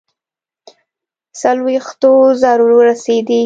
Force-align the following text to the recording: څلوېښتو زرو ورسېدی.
څلوېښتو 1.41 2.11
زرو 2.41 2.65
ورسېدی. 2.77 3.39